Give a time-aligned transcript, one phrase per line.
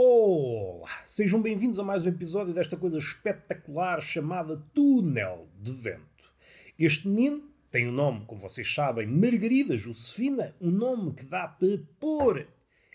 [0.00, 1.02] Olá!
[1.04, 6.32] Sejam bem-vindos a mais um episódio desta coisa espetacular chamada Túnel de Vento.
[6.78, 11.48] Este menino tem o um nome, como vocês sabem, Margarida Josefina, um nome que dá
[11.48, 12.46] para pôr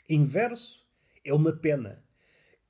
[0.08, 0.88] em verso.
[1.26, 2.02] É uma pena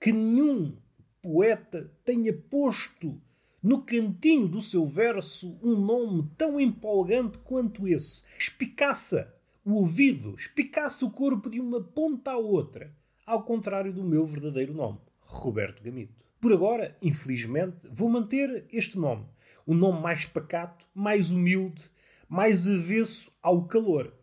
[0.01, 0.79] que nenhum
[1.21, 3.21] poeta tenha posto
[3.61, 8.23] no cantinho do seu verso um nome tão empolgante quanto esse.
[8.39, 9.31] Espicaça
[9.63, 12.91] o ouvido, espicaça o corpo de uma ponta à outra,
[13.25, 16.23] ao contrário do meu verdadeiro nome, Roberto Gamito.
[16.39, 19.25] Por agora, infelizmente, vou manter este nome,
[19.65, 21.83] um nome mais pacato, mais humilde,
[22.27, 24.13] mais avesso ao calor.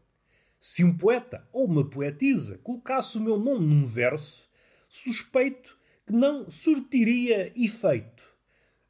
[0.58, 4.46] Se um poeta ou uma poetisa colocasse o meu nome num verso,
[4.88, 8.22] suspeito que não surtiria efeito.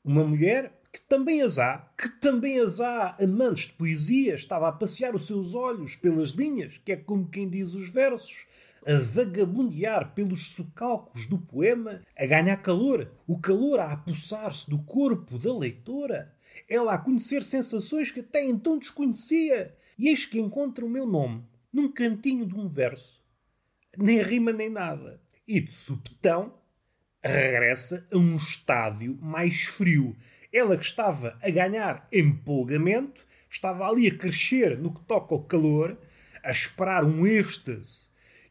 [0.03, 4.73] Uma mulher que também as há, que também as há amantes de poesia, estava a
[4.73, 8.45] passear os seus olhos pelas linhas, que é como quem diz os versos,
[8.87, 15.39] a vagabundear pelos socalcos do poema, a ganhar calor, o calor a apossar-se do corpo
[15.39, 16.35] da leitora,
[16.69, 21.45] ela a conhecer sensações que até então desconhecia, e eis que encontra o meu nome
[21.73, 23.23] num cantinho de um verso.
[23.97, 25.21] Nem rima nem nada.
[25.47, 26.55] E de subtão
[27.23, 30.17] regressa a um estádio mais frio.
[30.53, 35.99] Ela que estava a ganhar empolgamento, estava ali a crescer no que toca ao calor,
[36.43, 38.10] a esperar um êxtase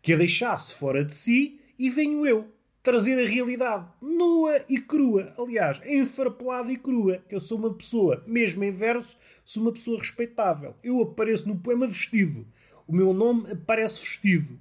[0.09, 2.47] que a deixasse fora de si, e venho eu
[2.81, 5.35] trazer a realidade nua e crua.
[5.37, 7.23] Aliás, enfarpelada e crua.
[7.29, 10.73] Eu sou uma pessoa, mesmo em verso, sou uma pessoa respeitável.
[10.83, 12.47] Eu apareço no poema vestido.
[12.87, 14.59] O meu nome aparece vestido.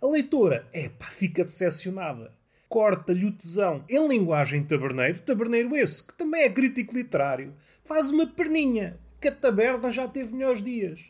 [0.00, 2.34] A leitora, epá, fica decepcionada
[2.68, 8.26] corta-lhe o tesão em linguagem taberneiro, taberneiro esse, que também é crítico literário, faz uma
[8.26, 11.00] perninha, que a taberna já teve melhores dias.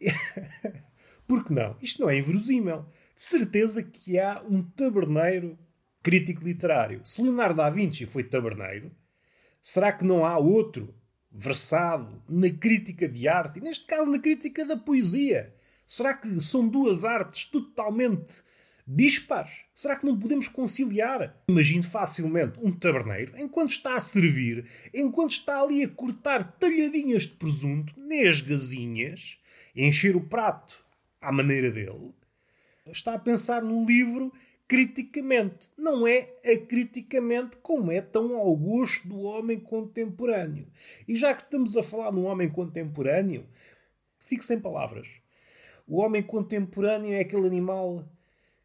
[1.26, 1.76] Por que não?
[1.82, 2.84] Isto não é inverosímil.
[3.14, 5.58] De certeza que há um taberneiro
[6.02, 7.00] crítico literário.
[7.04, 8.90] Se Leonardo da Vinci foi taberneiro,
[9.62, 10.94] será que não há outro
[11.30, 15.54] versado na crítica de arte, e neste caso na crítica da poesia?
[15.86, 18.42] Será que são duas artes totalmente
[18.86, 19.52] dispares.
[19.74, 21.42] Será que não podemos conciliar?
[21.48, 27.34] Imagine facilmente um taberneiro, enquanto está a servir, enquanto está ali a cortar talhadinhas de
[27.34, 29.38] presunto, nesgazinhas,
[29.74, 30.84] encher o prato
[31.20, 32.12] à maneira dele,
[32.86, 34.32] está a pensar no livro
[34.66, 35.68] criticamente.
[35.76, 40.66] Não é acriticamente como é tão ao gosto do homem contemporâneo.
[41.06, 43.46] E já que estamos a falar num homem contemporâneo,
[44.20, 45.08] fique sem palavras.
[45.86, 48.08] O homem contemporâneo é aquele animal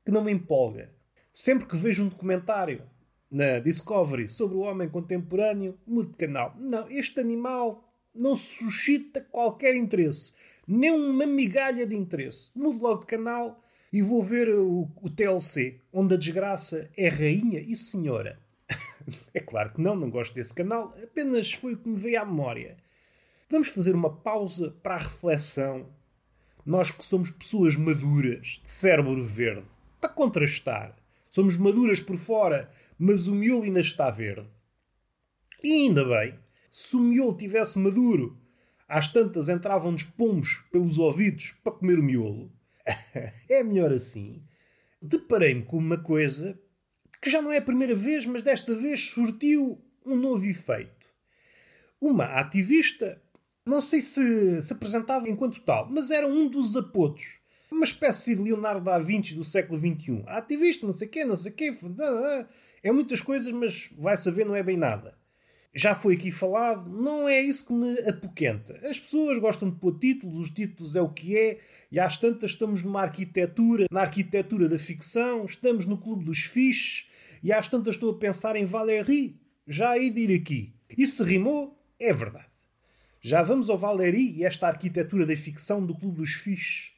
[0.05, 0.89] que não me empolga.
[1.33, 2.83] Sempre que vejo um documentário
[3.29, 6.55] na Discovery sobre o homem contemporâneo, mudo de canal.
[6.57, 10.33] Não, este animal não suscita qualquer interesse,
[10.67, 12.49] nem uma migalha de interesse.
[12.55, 17.59] Mudo logo de canal e vou ver o, o TLC, onde a desgraça é rainha
[17.59, 18.39] e senhora.
[19.33, 22.25] é claro que não, não gosto desse canal, apenas foi o que me veio à
[22.25, 22.77] memória.
[23.49, 25.87] Vamos fazer uma pausa para a reflexão.
[26.65, 29.65] Nós que somos pessoas maduras, de cérebro verde
[29.99, 30.95] para contrastar.
[31.29, 34.47] Somos maduras por fora, mas o miolo ainda está verde.
[35.63, 36.35] E ainda bem,
[36.71, 38.37] se o miolo tivesse maduro,
[38.87, 42.51] às tantas entravam-nos pomos pelos ouvidos para comer o miolo.
[43.49, 44.43] é melhor assim.
[45.01, 46.59] Deparei-me com uma coisa
[47.21, 51.07] que já não é a primeira vez, mas desta vez surtiu um novo efeito.
[51.99, 53.21] Uma ativista,
[53.65, 57.39] não sei se se apresentava enquanto tal, mas era um dos apotos
[57.71, 60.23] uma espécie de Leonardo da Vinci do século XXI.
[60.27, 61.73] Ativista, não sei quê, não sei quê.
[62.81, 65.17] É muitas coisas, mas vai saber, não é bem nada.
[65.73, 68.79] Já foi aqui falado, não é isso que me apoquenta.
[68.83, 71.59] As pessoas gostam de pôr títulos, os títulos é o que é,
[71.91, 77.07] e às tantas estamos numa arquitetura, na arquitetura da ficção, estamos no clube dos fiches,
[77.43, 80.73] e às tantas estou a pensar em Valéry, já hei de ir aqui.
[80.97, 82.49] E se rimou, é verdade.
[83.21, 86.93] Já vamos ao Valéry e esta arquitetura da ficção do clube dos fiches.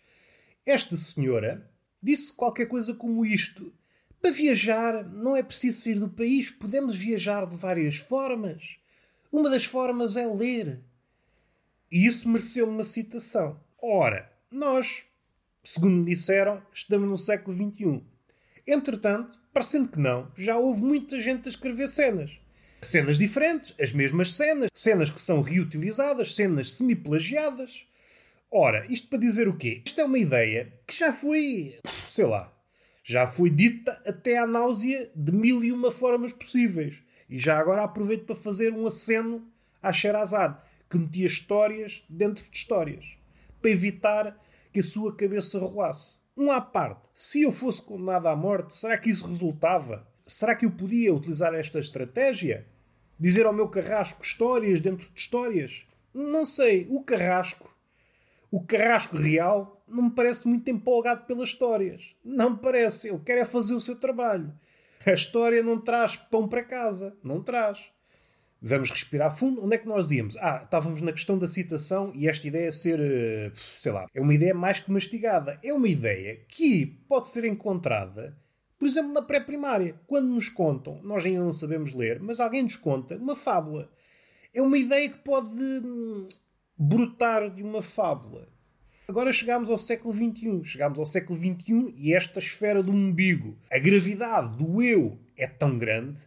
[0.66, 1.70] Esta senhora
[2.02, 3.74] disse qualquer coisa como isto.
[4.22, 8.78] Para viajar não é preciso sair do país, podemos viajar de várias formas.
[9.32, 10.80] Uma das formas é ler.
[11.92, 13.60] E isso mereceu uma citação.
[13.82, 15.06] Ora, nós,
[15.64, 18.04] segundo me disseram, estamos no século XXI.
[18.68, 22.32] Entretanto, parecendo que não, já houve muita gente a escrever cenas.
[22.80, 27.86] Cenas diferentes, as mesmas cenas, cenas que são reutilizadas, cenas semi-plagiadas.
[28.52, 29.82] Ora, isto para dizer o quê?
[29.84, 32.54] Isto é uma ideia que já foi, sei lá,
[33.04, 37.02] já foi dita até à náusea de mil e uma formas possíveis.
[37.30, 39.46] E já agora aproveito para fazer um aceno
[39.82, 40.58] à Sherazade,
[40.90, 43.06] que metia histórias dentro de histórias,
[43.62, 44.38] para evitar
[44.74, 46.20] que a sua cabeça rolasse.
[46.36, 50.66] Um à parte, se eu fosse condenado à morte, será que isso resultava Será que
[50.66, 52.66] eu podia utilizar esta estratégia?
[53.20, 55.86] Dizer ao meu carrasco histórias dentro de histórias?
[56.14, 56.88] Não sei.
[56.90, 57.71] O carrasco,
[58.52, 62.04] o carrasco real, não me parece muito empolgado pelas histórias.
[62.24, 63.08] Não me parece.
[63.08, 64.54] Ele quer é fazer o seu trabalho.
[65.06, 67.16] A história não traz pão para casa.
[67.24, 67.80] Não traz.
[68.62, 69.64] Vamos respirar fundo.
[69.64, 70.36] Onde é que nós íamos?
[70.38, 74.34] Ah, estávamos na questão da citação e esta ideia ser, eh, sei lá, é uma
[74.36, 75.58] ideia mais que mastigada.
[75.64, 78.38] É uma ideia que pode ser encontrada,
[78.78, 79.96] por exemplo, na pré-primária.
[80.06, 83.90] Quando nos contam, nós ainda não sabemos ler, mas alguém nos conta uma fábula.
[84.54, 86.28] É uma ideia que pode hum,
[86.84, 88.50] brotar de uma fábula.
[89.08, 90.64] Agora chegamos ao século XXI.
[90.64, 95.78] Chegamos ao século XXI e esta esfera do umbigo, a gravidade do eu é tão
[95.78, 96.20] grande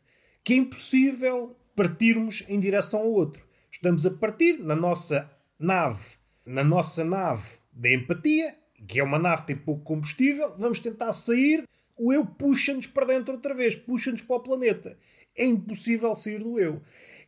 [0.44, 3.44] que é impossível partirmos em direção ao outro.
[3.72, 5.28] Estamos a partir na nossa
[5.58, 6.04] nave,
[6.46, 8.54] na nossa nave da empatia,
[8.86, 11.64] que é uma nave que tem pouco combustível, vamos tentar sair,
[11.96, 14.96] o eu puxa-nos para dentro outra vez, puxa-nos para o planeta.
[15.36, 16.80] É impossível sair do eu.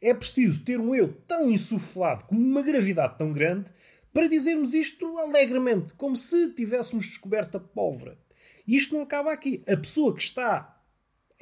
[0.06, 3.68] É preciso ter um eu tão insuflado, com uma gravidade tão grande,
[4.12, 8.16] para dizermos isto alegremente, como se tivéssemos descoberto a pólvora.
[8.64, 9.64] E isto não acaba aqui.
[9.68, 10.80] A pessoa que está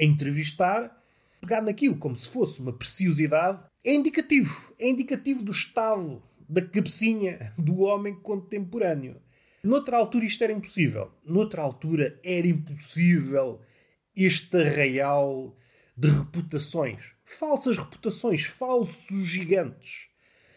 [0.00, 0.98] a entrevistar
[1.42, 4.74] pegar naquilo como se fosse uma preciosidade é indicativo.
[4.78, 9.20] É indicativo do estado da cabecinha do homem contemporâneo.
[9.62, 11.12] Noutra altura isto era impossível.
[11.22, 13.60] Noutra altura era impossível
[14.16, 15.54] este arraial
[15.94, 17.13] de reputações.
[17.38, 20.06] Falsas reputações, falsos gigantes.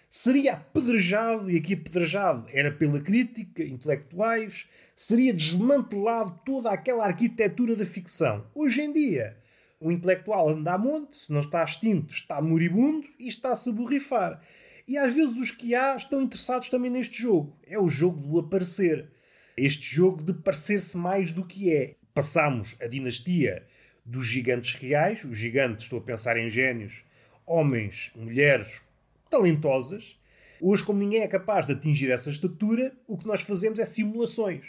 [0.09, 7.85] Seria apedrejado, e aqui apedrejado era pela crítica, intelectuais, seria desmantelado toda aquela arquitetura da
[7.85, 8.45] ficção.
[8.53, 9.37] Hoje em dia,
[9.79, 14.39] o intelectual anda a monte, se não está extinto, está moribundo e está-se a borrifar.
[14.87, 17.57] E às vezes os que há estão interessados também neste jogo.
[17.65, 19.11] É o jogo do aparecer.
[19.57, 21.95] Este jogo de parecer-se mais do que é.
[22.13, 23.65] Passamos a dinastia
[24.07, 25.23] dos gigantes reais.
[25.23, 27.03] Os gigantes, estou a pensar em gênios,
[27.45, 28.81] homens, mulheres
[29.29, 30.17] talentosas.
[30.59, 34.65] Hoje, como ninguém é capaz de atingir essa estatura, o que nós fazemos é simulações.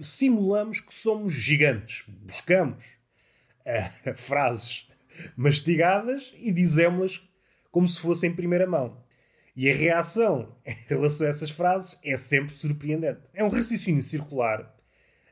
[0.00, 2.02] Simulamos que somos gigantes.
[2.08, 2.82] Buscamos
[3.66, 4.88] uh, frases
[5.36, 7.28] mastigadas e dizemos-las
[7.70, 9.00] como se fossem em primeira mão.
[9.54, 13.20] E a reação em relação a essas frases é sempre surpreendente.
[13.34, 14.74] É um raciocínio circular,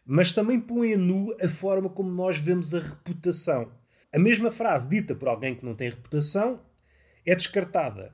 [0.04, 3.70] mas também põe a nu a forma como nós vemos a reputação.
[4.12, 6.60] A mesma frase dita por alguém que não tem reputação
[7.24, 8.12] é descartada.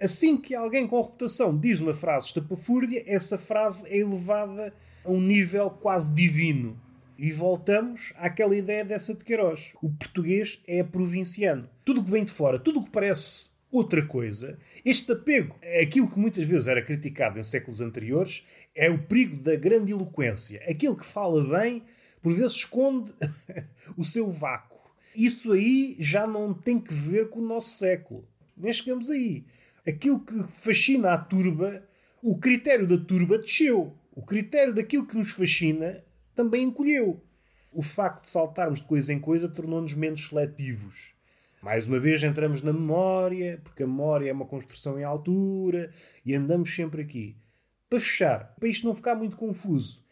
[0.00, 4.72] Assim que alguém com reputação diz uma frase estapafúrdia, essa frase é elevada
[5.04, 6.80] a um nível quase divino.
[7.18, 9.72] E voltamos àquela ideia dessa de Queiroz.
[9.82, 11.68] O português é provinciano.
[11.84, 16.08] Tudo o que vem de fora, tudo o que parece outra coisa, este apego, aquilo
[16.08, 18.46] que muitas vezes era criticado em séculos anteriores,
[18.78, 20.62] é o perigo da grande eloquência.
[20.62, 21.82] Aquele que fala bem,
[22.22, 23.12] por vezes esconde
[23.98, 24.78] o seu vácuo.
[25.16, 28.24] Isso aí já não tem que ver com o nosso século.
[28.56, 29.44] Nem chegamos aí.
[29.84, 31.82] Aquilo que fascina a turba,
[32.22, 33.96] o critério da turba desceu.
[34.14, 36.04] O critério daquilo que nos fascina
[36.36, 37.20] também encolheu.
[37.72, 41.14] O facto de saltarmos de coisa em coisa tornou-nos menos seletivos.
[41.60, 45.90] Mais uma vez entramos na memória, porque a memória é uma construção em altura
[46.24, 47.36] e andamos sempre aqui.
[47.88, 50.04] Para fechar, para isto não ficar muito confuso,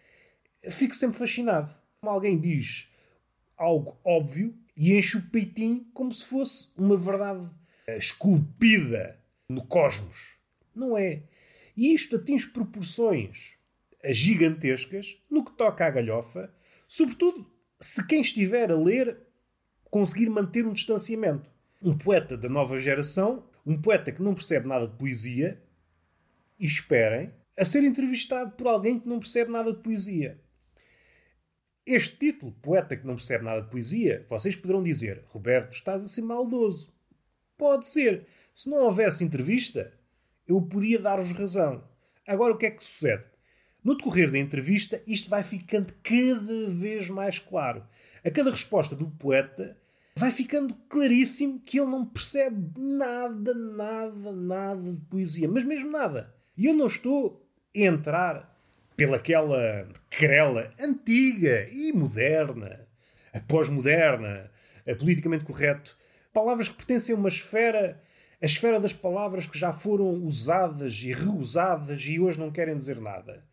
[0.70, 1.74] fico sempre fascinado.
[2.02, 2.88] Alguém diz
[3.56, 7.50] algo óbvio e enche o peitinho como se fosse uma verdade
[7.88, 9.18] esculpida
[9.48, 10.36] no cosmos.
[10.74, 11.22] Não é.
[11.76, 13.54] E isto atinge proporções
[14.04, 16.52] gigantescas no que toca à galhofa,
[16.86, 19.18] sobretudo se quem estiver a ler
[19.90, 21.50] conseguir manter um distanciamento.
[21.82, 25.62] Um poeta da nova geração, um poeta que não percebe nada de poesia,
[26.58, 30.40] e esperem, a ser entrevistado por alguém que não percebe nada de poesia.
[31.86, 36.08] Este título, Poeta que não percebe nada de poesia, vocês poderão dizer, Roberto, estás a
[36.08, 36.92] ser maldoso.
[37.56, 38.26] Pode ser.
[38.52, 39.92] Se não houvesse entrevista,
[40.46, 41.88] eu podia dar-vos razão.
[42.26, 43.24] Agora o que é que sucede?
[43.84, 47.86] No decorrer da entrevista, isto vai ficando cada vez mais claro.
[48.24, 49.76] A cada resposta do poeta,
[50.16, 56.34] vai ficando claríssimo que ele não percebe nada, nada, nada de poesia, mas mesmo nada.
[56.56, 57.45] E eu não estou
[57.84, 58.56] entrar
[58.96, 62.86] pelaquela querela antiga e moderna,
[63.32, 64.50] a pós-moderna,
[64.88, 65.96] a politicamente correto,
[66.32, 68.00] palavras que pertencem a uma esfera,
[68.40, 73.00] a esfera das palavras que já foram usadas e reusadas e hoje não querem dizer
[73.00, 73.44] nada.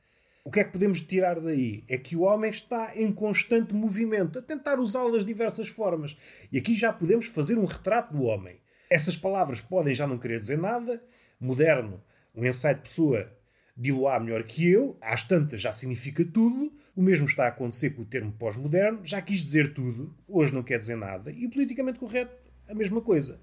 [0.45, 1.85] O que é que podemos tirar daí?
[1.87, 6.17] É que o homem está em constante movimento, a tentar usá-lo das diversas formas.
[6.51, 8.57] E aqui já podemos fazer um retrato do homem.
[8.89, 11.01] Essas palavras podem já não querer dizer nada.
[11.39, 12.03] Moderno,
[12.35, 13.31] um ensaio de pessoa
[13.75, 18.03] Diluá melhor que eu, às tantas já significa tudo, o mesmo está a acontecer com
[18.03, 21.97] o termo pós-moderno, já quis dizer tudo, hoje não quer dizer nada, e o politicamente
[21.97, 22.35] correto,
[22.67, 23.41] a mesma coisa.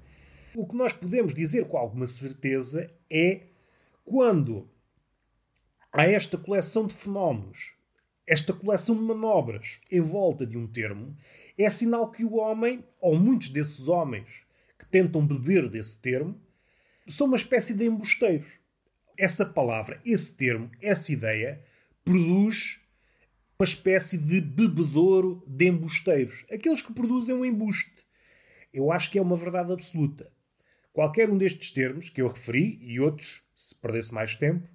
[0.54, 3.42] O que nós podemos dizer com alguma certeza é
[4.04, 4.68] quando
[5.92, 7.74] há esta coleção de fenómenos,
[8.24, 11.16] esta coleção de manobras em volta de um termo,
[11.58, 14.28] é sinal que o homem, ou muitos desses homens
[14.78, 16.40] que tentam beber desse termo,
[17.08, 18.59] são uma espécie de embusteiros
[19.20, 21.62] essa palavra, esse termo, essa ideia,
[22.02, 22.80] produz
[23.58, 26.46] uma espécie de bebedouro de embusteiros.
[26.50, 27.92] Aqueles que produzem um embuste.
[28.72, 30.32] Eu acho que é uma verdade absoluta.
[30.90, 34.66] Qualquer um destes termos que eu referi, e outros, se perdesse mais tempo,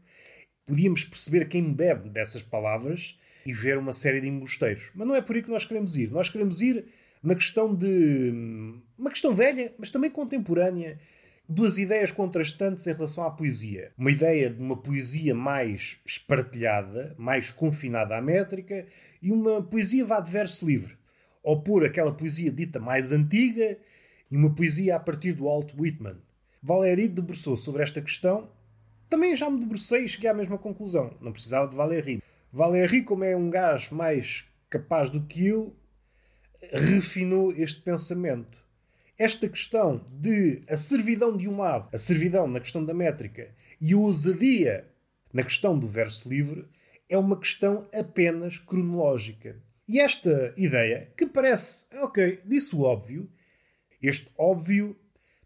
[0.63, 4.91] podíamos perceber quem bebe dessas palavras e ver uma série de embusteiros.
[4.93, 6.11] Mas não é por aí que nós queremos ir.
[6.11, 6.85] Nós queremos ir
[7.23, 8.31] na questão de.
[8.95, 10.99] uma questão velha, mas também contemporânea,
[11.47, 13.91] duas ideias contrastantes em relação à poesia.
[13.97, 18.85] Uma ideia de uma poesia mais espartilhada, mais confinada à métrica,
[19.21, 20.97] e uma poesia vá de verso livre.
[21.43, 23.77] Opor aquela poesia dita mais antiga
[24.29, 26.17] e uma poesia a partir do Walt Whitman.
[26.61, 28.49] Valéry debruçou sobre esta questão.
[29.07, 31.15] Também já me debrucei e cheguei à mesma conclusão.
[31.21, 32.23] Não precisava de Valéry.
[32.51, 35.75] Valéry, como é um gajo mais capaz do que eu,
[36.71, 38.64] refinou este pensamento
[39.17, 43.93] esta questão de a servidão de um lado, a servidão na questão da métrica e
[43.93, 44.87] a ousadia
[45.31, 46.67] na questão do verso livre,
[47.09, 49.61] é uma questão apenas cronológica.
[49.87, 53.29] E esta ideia, que parece, ok, disse o óbvio,
[54.01, 54.97] este óbvio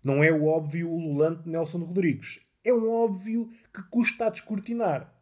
[0.04, 2.40] não é o óbvio ululante de Nelson Rodrigues.
[2.64, 5.14] É um óbvio que custa a descortinar.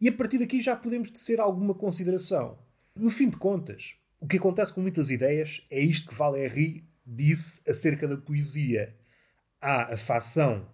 [0.00, 2.58] E a partir daqui já podemos tecer alguma consideração.
[2.94, 7.68] No fim de contas, o que acontece com muitas ideias é isto que Valéry disse
[7.68, 8.94] acerca da poesia.
[9.60, 10.68] Há a facção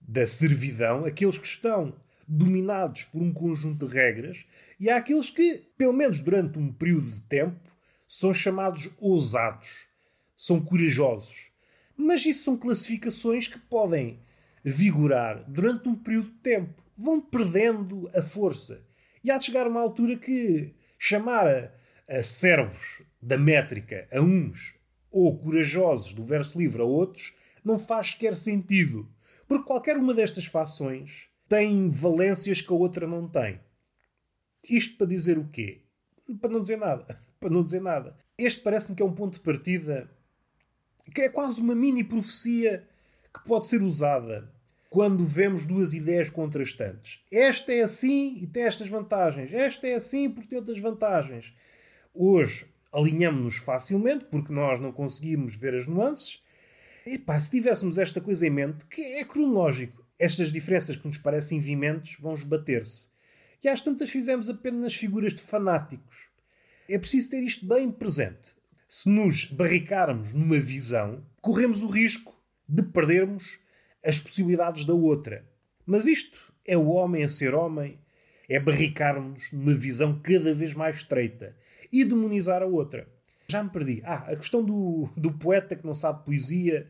[0.00, 1.96] da servidão, aqueles que estão
[2.28, 4.44] dominados por um conjunto de regras,
[4.78, 7.58] e há aqueles que, pelo menos durante um período de tempo,
[8.06, 9.68] são chamados ousados,
[10.36, 11.50] são corajosos.
[11.96, 14.20] Mas isso são classificações que podem
[14.62, 18.82] vigorar durante um período de tempo, vão perdendo a força.
[19.22, 21.70] E há de chegar uma altura que chamar a,
[22.08, 24.74] a servos da métrica a uns
[25.14, 27.32] ou corajosos do verso livre a outros,
[27.64, 29.08] não faz sequer sentido.
[29.46, 33.60] Porque qualquer uma destas fações tem valências que a outra não tem.
[34.68, 35.82] Isto para dizer o quê?
[36.40, 37.16] Para não dizer nada.
[37.38, 38.16] Para não dizer nada.
[38.38, 40.10] Este parece-me que é um ponto de partida
[41.14, 42.88] que é quase uma mini profecia
[43.32, 44.50] que pode ser usada
[44.88, 47.22] quando vemos duas ideias contrastantes.
[47.30, 49.52] Esta é assim e tem estas vantagens.
[49.52, 51.54] Esta é assim porque tem outras vantagens.
[52.14, 56.40] Hoje alinhamos-nos facilmente, porque nós não conseguimos ver as nuances.
[57.04, 61.18] E pá, se tivéssemos esta coisa em mente, que é cronológico, estas diferenças que nos
[61.18, 63.08] parecem vimentes vão esbater-se.
[63.62, 66.28] E às tantas fizemos apenas figuras de fanáticos.
[66.88, 68.54] É preciso ter isto bem presente.
[68.86, 72.32] Se nos barricarmos numa visão, corremos o risco
[72.68, 73.58] de perdermos
[74.04, 75.44] as possibilidades da outra.
[75.84, 77.98] Mas isto é o homem a ser homem,
[78.48, 81.56] é barricarmos numa visão cada vez mais estreita
[81.94, 83.06] e demonizar a outra.
[83.46, 84.02] Já me perdi.
[84.04, 86.88] Ah, a questão do, do poeta que não sabe poesia,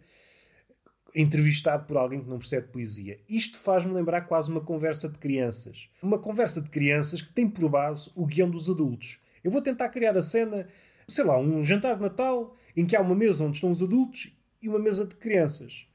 [1.14, 3.20] entrevistado por alguém que não percebe poesia.
[3.28, 5.90] Isto faz-me lembrar quase uma conversa de crianças.
[6.02, 9.20] Uma conversa de crianças que tem por base o guião dos adultos.
[9.42, 10.66] Eu vou tentar criar a cena,
[11.06, 14.32] sei lá, um jantar de Natal em que há uma mesa onde estão os adultos
[14.62, 15.87] e uma mesa de crianças.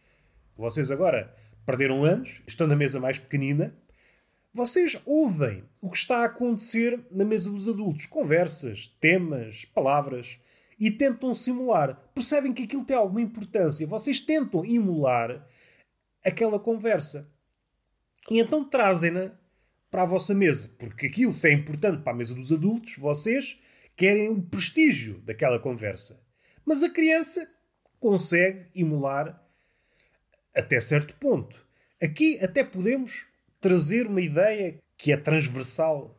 [0.56, 1.36] Vocês agora
[1.66, 3.74] perderam anos, estão na mesa mais pequenina,
[4.54, 10.40] vocês ouvem o que está a acontecer na mesa dos adultos, conversas, temas, palavras,
[10.80, 11.96] e tentam simular.
[12.16, 13.86] Percebem que aquilo tem alguma importância.
[13.86, 15.46] Vocês tentam emular
[16.24, 17.30] aquela conversa.
[18.30, 19.32] E então trazem-na
[19.92, 20.72] para a vossa mesa.
[20.80, 23.60] Porque aquilo, se é importante para a mesa dos adultos, vocês
[23.96, 26.24] querem o prestígio daquela conversa.
[26.66, 27.50] Mas a criança
[28.00, 29.44] consegue emular
[30.56, 31.68] até certo ponto.
[32.02, 33.28] Aqui até podemos
[33.60, 36.18] trazer uma ideia que é transversal.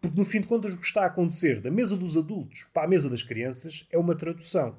[0.00, 2.84] Porque, no fim de contas, o que está a acontecer da mesa dos adultos para
[2.84, 4.76] a mesa das crianças é uma tradução.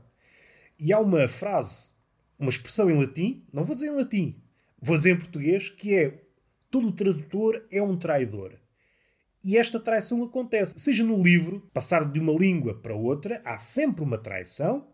[0.80, 1.92] E há uma frase,
[2.38, 4.42] uma expressão em latim, não vou dizer em latim,
[4.82, 6.24] vou dizer em português, que é
[6.72, 8.54] todo tradutor é um traidor.
[9.44, 10.80] E esta traição acontece.
[10.80, 14.88] Seja no livro, passar de uma língua para outra, há sempre uma traição,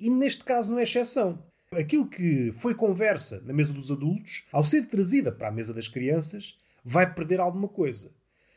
[0.00, 1.44] e neste caso não é exceção.
[1.72, 5.86] Aquilo que foi conversa na mesa dos adultos, ao ser trazida para a mesa das
[5.86, 8.10] crianças, vai perder alguma coisa.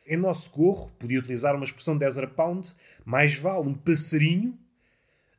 [0.08, 2.74] Em nosso corro, podia utilizar uma expressão de Ezra Pound,
[3.06, 4.58] mais vale um passarinho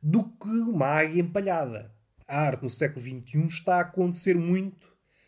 [0.01, 1.91] do que uma águia empalhada.
[2.25, 4.87] A arte no século XXI está a acontecer muito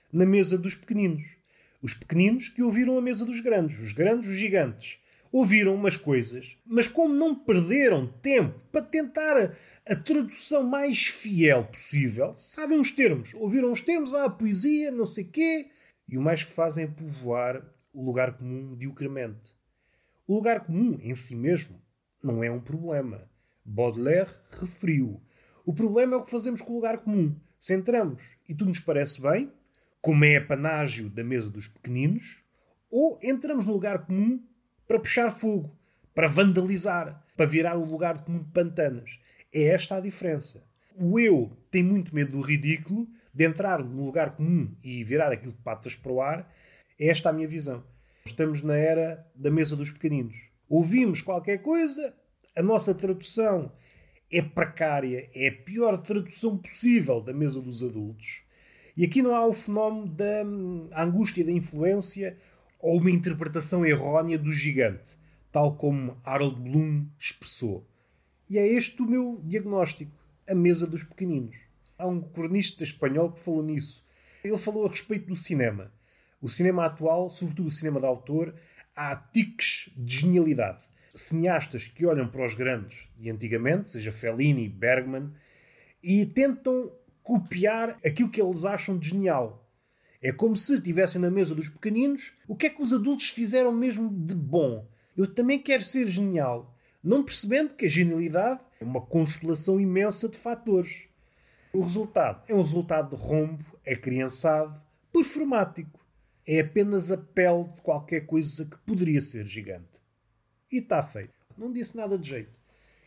[0.10, 1.28] na mesa dos pequeninos.
[1.82, 5.00] Os pequeninos que ouviram a mesa dos grandes, os grandes, os gigantes.
[5.34, 9.54] Ouviram umas coisas, mas como não perderam tempo para tentar
[9.90, 13.34] a tradução mais fiel possível, sabem os termos.
[13.34, 15.70] Ouviram os termos, ah, poesia, não sei quê,
[16.08, 17.64] e o mais que fazem é povoar
[17.94, 19.56] o lugar comum mediocremente.
[20.28, 21.82] O lugar comum, em si mesmo,
[22.22, 23.30] não é um problema.
[23.64, 25.22] Baudelaire referiu.
[25.66, 27.36] O problema é o que fazemos com o lugar comum.
[27.60, 29.52] Se entramos e tudo nos parece bem,
[30.02, 32.44] como é panágio da mesa dos pequeninos,
[32.90, 34.42] ou entramos no lugar comum
[34.88, 35.76] para puxar fogo,
[36.14, 39.20] para vandalizar, para virar o lugar comum de pantanas.
[39.58, 40.64] É esta a diferença.
[40.96, 45.52] O eu tem muito medo do ridículo, de entrar no lugar comum e virar aquilo
[45.52, 46.54] de patas para o ar.
[47.00, 47.84] É esta a minha visão.
[48.24, 50.38] Estamos na era da mesa dos pequeninos.
[50.70, 52.14] Ouvimos qualquer coisa,
[52.56, 53.72] a nossa tradução
[54.32, 58.44] é precária, é a pior tradução possível da mesa dos adultos.
[58.96, 62.38] E aqui não há o fenómeno da hum, angústia da influência
[62.80, 65.18] ou uma interpretação errónea do gigante,
[65.52, 67.88] tal como Harold Bloom expressou.
[68.50, 70.12] E é este o meu diagnóstico:
[70.48, 71.56] a mesa dos pequeninos.
[71.98, 74.06] Há um cronista espanhol que falou nisso.
[74.44, 75.92] Ele falou a respeito do cinema.
[76.42, 78.56] O cinema atual, sobretudo o cinema de autor,
[78.96, 80.86] há tiques de genialidade.
[81.14, 85.32] Cineastas que olham para os grandes de antigamente, seja Fellini, Bergman,
[86.02, 86.92] e tentam
[87.24, 89.68] copiar aquilo que eles acham de genial.
[90.22, 93.72] É como se estivessem na mesa dos pequeninos o que é que os adultos fizeram
[93.72, 94.88] mesmo de bom.
[95.18, 96.77] Eu também quero ser genial
[97.08, 101.08] não percebendo que a genialidade é uma constelação imensa de fatores.
[101.72, 104.78] O resultado é um resultado de rombo, é criançado,
[105.10, 106.06] performático.
[106.46, 110.02] É apenas a pele de qualquer coisa que poderia ser gigante.
[110.70, 111.34] E está feito.
[111.58, 112.60] Não disse nada de jeito.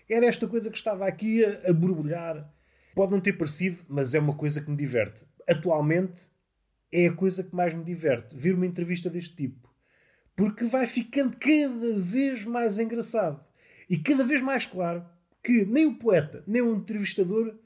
[0.08, 2.50] Era esta coisa que estava aqui a, a borbulhar.
[2.94, 5.26] Pode não ter parecido, mas é uma coisa que me diverte.
[5.46, 6.28] Atualmente
[6.90, 8.34] é a coisa que mais me diverte.
[8.34, 9.68] Ver uma entrevista deste tipo.
[10.34, 13.49] Porque vai ficando cada vez mais engraçado.
[13.90, 15.04] E cada vez mais claro
[15.42, 17.58] que nem o poeta, nem o entrevistador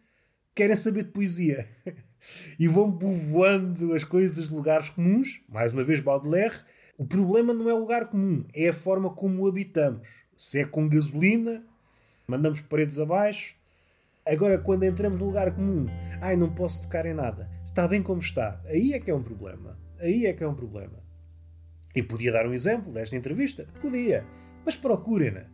[0.54, 1.68] querem saber de poesia.
[2.58, 5.42] e vão povoando as coisas de lugares comuns.
[5.46, 6.54] Mais uma vez, Baudelaire.
[6.96, 10.08] O problema não é o lugar comum, é a forma como o habitamos.
[10.34, 11.62] Se é com gasolina,
[12.26, 13.54] mandamos paredes abaixo.
[14.24, 15.86] Agora, quando entramos no lugar comum,
[16.22, 17.50] ai, não posso tocar em nada.
[17.62, 18.62] Está bem como está.
[18.64, 19.78] Aí é que é um problema.
[20.00, 21.02] Aí é que é um problema.
[21.94, 23.66] E podia dar um exemplo desta entrevista?
[23.82, 24.24] Podia.
[24.64, 25.53] Mas procurem-na